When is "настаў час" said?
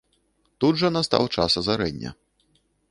0.95-1.59